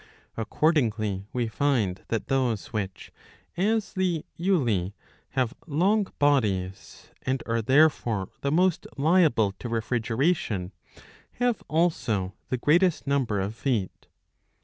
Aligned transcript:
Accordingly 0.35 1.27
we 1.31 1.47
find 1.47 2.01
that 2.07 2.25
those 2.25 2.73
which, 2.73 3.11
as 3.55 3.93
the^ 3.93 4.23
Juli, 4.39 4.95
have 5.37 5.53
long 5.67 6.07
bodies, 6.17 7.11
and 7.21 7.43
are 7.45 7.61
there 7.61 7.87
fore 7.87 8.29
the 8.41 8.51
most 8.51 8.87
liable 8.97 9.51
to 9.59 9.69
refrigeration, 9.69 10.71
have 11.33 11.61
also 11.67 12.33
the 12.49 12.57
greatest 12.57 13.05
number 13.05 13.39
of 13.39 13.53
feet. 13.53 14.07